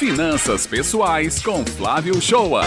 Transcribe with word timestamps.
Finanças 0.00 0.66
Pessoais 0.66 1.42
com 1.42 1.62
Flávio 1.62 2.22
Shoa. 2.22 2.62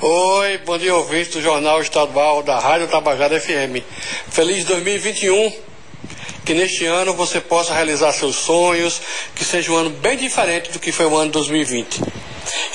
Oi, 0.00 0.58
bom 0.64 0.78
dia 0.78 0.96
ouvinte 0.96 1.32
do 1.32 1.42
Jornal 1.42 1.82
Estadual 1.82 2.42
da 2.42 2.58
Rádio 2.58 2.88
Tabajara 2.88 3.38
FM. 3.38 3.84
Feliz 4.30 4.64
2021. 4.64 5.52
Que 6.42 6.54
neste 6.54 6.86
ano 6.86 7.12
você 7.12 7.38
possa 7.38 7.74
realizar 7.74 8.14
seus 8.14 8.36
sonhos, 8.36 8.98
que 9.34 9.44
seja 9.44 9.70
um 9.72 9.76
ano 9.76 9.90
bem 9.90 10.16
diferente 10.16 10.72
do 10.72 10.78
que 10.78 10.90
foi 10.90 11.04
o 11.04 11.18
ano 11.18 11.32
2020. 11.32 12.02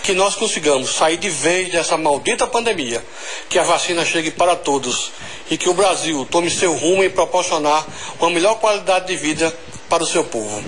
Que 0.03 0.13
nós 0.13 0.35
consigamos 0.35 0.93
sair 0.93 1.17
de 1.17 1.31
vez 1.31 1.71
dessa 1.71 1.97
maldita 1.97 2.45
pandemia, 2.45 3.03
que 3.49 3.57
a 3.57 3.63
vacina 3.63 4.05
chegue 4.05 4.29
para 4.29 4.55
todos 4.55 5.11
e 5.49 5.57
que 5.57 5.67
o 5.67 5.73
Brasil 5.73 6.27
tome 6.29 6.51
seu 6.51 6.75
rumo 6.75 7.03
em 7.03 7.09
proporcionar 7.09 7.83
uma 8.19 8.29
melhor 8.29 8.59
qualidade 8.59 9.07
de 9.07 9.15
vida 9.15 9.51
para 9.89 10.03
o 10.03 10.07
seu 10.07 10.23
povo. 10.23 10.63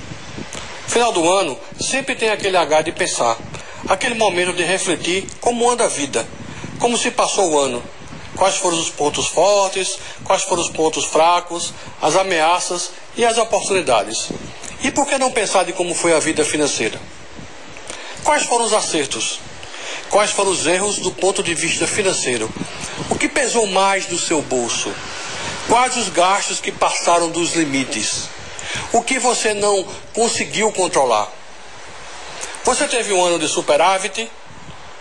Final 0.87 1.11
do 1.11 1.29
ano 1.29 1.57
sempre 1.79 2.15
tem 2.15 2.29
aquele 2.29 2.57
H 2.57 2.83
de 2.83 2.91
pensar, 2.91 3.37
aquele 3.87 4.15
momento 4.15 4.53
de 4.53 4.63
refletir 4.63 5.27
como 5.41 5.69
anda 5.69 5.85
a 5.85 5.87
vida 5.87 6.25
como 6.79 6.97
se 6.97 7.11
passou 7.11 7.51
o 7.51 7.59
ano, 7.59 7.83
quais 8.35 8.57
foram 8.57 8.77
os 8.77 8.89
pontos 8.89 9.27
fortes, 9.27 9.97
quais 10.23 10.43
foram 10.43 10.61
os 10.61 10.69
pontos 10.69 11.05
fracos, 11.05 11.73
as 12.01 12.15
ameaças 12.15 12.91
e 13.15 13.25
as 13.25 13.37
oportunidades. 13.37 14.29
E 14.83 14.91
por 14.91 15.07
que 15.07 15.17
não 15.17 15.31
pensar 15.31 15.63
de 15.63 15.73
como 15.73 15.95
foi 15.95 16.13
a 16.13 16.19
vida 16.19 16.43
financeira? 16.43 16.99
Quais 18.23 18.45
foram 18.45 18.65
os 18.65 18.73
acertos? 18.73 19.39
Quais 20.09 20.31
foram 20.31 20.51
os 20.51 20.65
erros 20.65 20.97
do 20.99 21.11
ponto 21.11 21.41
de 21.41 21.55
vista 21.55 21.87
financeiro? 21.87 22.51
O 23.09 23.15
que 23.15 23.27
pesou 23.27 23.65
mais 23.67 24.07
no 24.09 24.19
seu 24.19 24.41
bolso? 24.41 24.93
Quais 25.67 25.97
os 25.97 26.09
gastos 26.09 26.59
que 26.59 26.71
passaram 26.71 27.29
dos 27.29 27.55
limites? 27.55 28.29
O 28.91 29.01
que 29.01 29.19
você 29.19 29.53
não 29.53 29.83
conseguiu 30.13 30.71
controlar? 30.71 31.29
Você 32.63 32.87
teve 32.87 33.13
um 33.13 33.23
ano 33.23 33.37
de 33.37 33.47
superávit? 33.47 34.29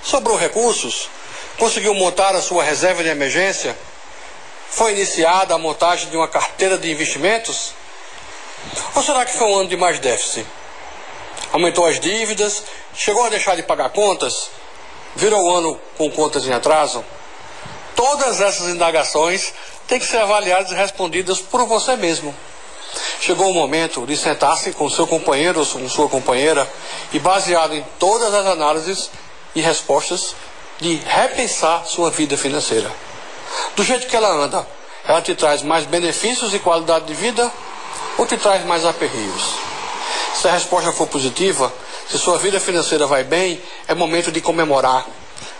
Sobrou 0.02 0.36
recursos? 0.36 1.08
Conseguiu 1.58 1.94
montar 1.94 2.34
a 2.34 2.42
sua 2.42 2.62
reserva 2.62 3.02
de 3.02 3.08
emergência? 3.08 3.76
Foi 4.68 4.92
iniciada 4.92 5.54
a 5.54 5.58
montagem 5.58 6.10
de 6.10 6.16
uma 6.16 6.28
carteira 6.28 6.76
de 6.76 6.90
investimentos? 6.90 7.72
Ou 8.94 9.02
será 9.02 9.24
que 9.24 9.36
foi 9.36 9.46
um 9.46 9.60
ano 9.60 9.68
de 9.68 9.76
mais 9.76 9.98
déficit? 9.98 10.46
Aumentou 11.52 11.86
as 11.86 12.00
dívidas? 12.00 12.64
Chegou 12.94 13.24
a 13.24 13.28
deixar 13.28 13.54
de 13.56 13.62
pagar 13.62 13.90
contas? 13.90 14.50
Virou 15.16 15.40
o 15.40 15.56
ano 15.56 15.80
com 15.96 16.10
contas 16.10 16.46
em 16.46 16.52
atraso? 16.52 17.04
Todas 17.94 18.40
essas 18.40 18.68
indagações 18.68 19.52
têm 19.86 20.00
que 20.00 20.06
ser 20.06 20.18
avaliadas 20.18 20.72
e 20.72 20.74
respondidas 20.74 21.40
por 21.40 21.64
você 21.66 21.94
mesmo. 21.96 22.34
Chegou 23.20 23.50
o 23.50 23.54
momento 23.54 24.06
de 24.06 24.16
sentar-se 24.16 24.72
com 24.72 24.90
seu 24.90 25.06
companheiro 25.06 25.60
ou 25.60 25.66
com 25.66 25.88
sua 25.88 26.08
companheira 26.08 26.70
e, 27.12 27.18
baseado 27.18 27.74
em 27.74 27.84
todas 27.98 28.32
as 28.34 28.46
análises 28.46 29.10
e 29.54 29.60
respostas, 29.60 30.34
de 30.80 30.96
repensar 31.06 31.86
sua 31.86 32.10
vida 32.10 32.36
financeira. 32.36 32.90
Do 33.76 33.84
jeito 33.84 34.06
que 34.06 34.16
ela 34.16 34.30
anda, 34.30 34.66
ela 35.06 35.22
te 35.22 35.34
traz 35.34 35.62
mais 35.62 35.84
benefícios 35.84 36.52
e 36.52 36.58
qualidade 36.58 37.06
de 37.06 37.14
vida 37.14 37.50
ou 38.18 38.26
te 38.26 38.36
traz 38.36 38.64
mais 38.64 38.84
aperreios? 38.84 39.54
Se 40.34 40.48
a 40.48 40.52
resposta 40.52 40.92
for 40.92 41.06
positiva, 41.06 41.72
se 42.08 42.18
sua 42.18 42.38
vida 42.38 42.60
financeira 42.60 43.06
vai 43.06 43.24
bem, 43.24 43.62
é 43.88 43.94
momento 43.94 44.30
de 44.30 44.40
comemorar, 44.40 45.06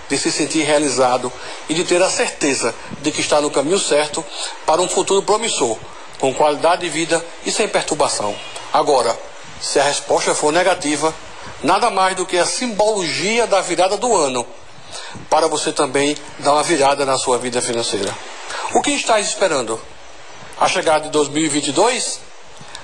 de 0.08 0.18
se 0.18 0.30
sentir 0.30 0.62
realizado 0.62 1.32
e 1.68 1.74
de 1.74 1.84
ter 1.84 2.02
a 2.02 2.10
certeza 2.10 2.74
de 3.00 3.10
que 3.10 3.20
está 3.20 3.40
no 3.40 3.50
caminho 3.50 3.78
certo 3.78 4.24
para 4.66 4.82
um 4.82 4.88
futuro 4.88 5.22
promissor, 5.22 5.78
com 6.24 6.32
qualidade 6.32 6.80
de 6.80 6.88
vida 6.88 7.22
e 7.44 7.52
sem 7.52 7.68
perturbação. 7.68 8.34
Agora, 8.72 9.14
se 9.60 9.78
a 9.78 9.82
resposta 9.82 10.34
for 10.34 10.50
negativa, 10.50 11.14
nada 11.62 11.90
mais 11.90 12.16
do 12.16 12.24
que 12.24 12.38
a 12.38 12.46
simbologia 12.46 13.46
da 13.46 13.60
virada 13.60 13.98
do 13.98 14.16
ano 14.16 14.46
para 15.28 15.48
você 15.48 15.70
também 15.70 16.16
dar 16.38 16.54
uma 16.54 16.62
virada 16.62 17.04
na 17.04 17.18
sua 17.18 17.36
vida 17.36 17.60
financeira. 17.60 18.10
O 18.72 18.80
que 18.80 18.92
está 18.92 19.20
esperando? 19.20 19.78
A 20.58 20.66
chegada 20.66 21.04
de 21.04 21.10
2022? 21.10 22.20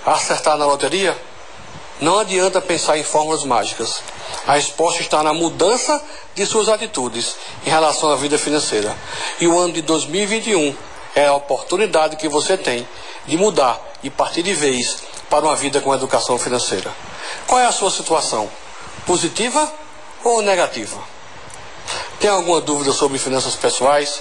Acertar 0.05 0.59
na 0.59 0.67
loteria? 0.67 1.17
Não 1.99 2.19
adianta 2.19 2.61
pensar 2.61 2.99
em 2.99 3.03
fórmulas 3.03 3.43
mágicas. 3.45 4.03
A 4.47 4.53
resposta 4.53 5.01
está 5.01 5.23
na 5.23 5.33
mudança 5.33 5.99
de 6.35 6.45
suas 6.45 6.69
atitudes 6.69 7.37
em 7.65 7.71
relação 7.71 8.13
à 8.13 8.17
vida 8.17 8.37
financeira. 8.37 8.95
E 9.41 9.47
o 9.47 9.59
ano 9.59 9.73
de 9.73 9.81
2021 9.81 10.77
é 11.15 11.27
a 11.27 11.35
oportunidade 11.35 12.17
que 12.17 12.29
você 12.29 12.59
tem 12.59 12.87
de 13.27 13.37
mudar 13.37 13.81
e 14.03 14.11
partir 14.11 14.43
de 14.43 14.55
vez 14.55 14.99
para 15.29 15.45
uma 15.45 15.57
vida 15.57 15.81
com 15.81 15.95
educação 15.95 16.39
financeira. 16.39 16.91
Qual 17.47 17.61
é 17.61 17.67
a 17.67 17.73
sua 17.73 17.91
situação? 17.91 18.51
Positiva 19.07 19.73
ou 20.25 20.43
negativa? 20.43 20.99
Tem 22.19 22.29
alguma 22.29 22.61
dúvida 22.61 22.93
sobre 22.93 23.19
finanças 23.19 23.55
pessoais? 23.55 24.21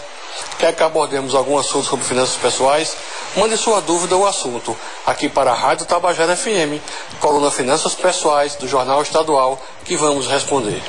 Quer 0.57 0.75
que 0.75 0.83
abordemos 0.83 1.35
algum 1.35 1.57
assunto 1.57 1.87
sobre 1.87 2.05
finanças 2.05 2.35
pessoais? 2.35 2.95
Mande 3.35 3.57
sua 3.57 3.81
dúvida 3.81 4.15
ou 4.15 4.25
assunto 4.25 4.75
aqui 5.05 5.29
para 5.29 5.51
a 5.51 5.55
Rádio 5.55 5.85
Tabajara 5.85 6.35
FM, 6.35 6.81
coluna 7.19 7.51
Finanças 7.51 7.93
Pessoais 7.93 8.55
do 8.55 8.67
Jornal 8.67 9.01
Estadual, 9.01 9.61
que 9.85 9.95
vamos 9.95 10.27
responder. 10.27 10.81